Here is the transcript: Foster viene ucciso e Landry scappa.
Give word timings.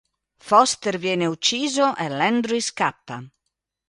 Foster 0.47 0.93
viene 0.99 1.27
ucciso 1.35 1.95
e 1.95 2.07
Landry 2.09 2.59
scappa. 2.59 3.17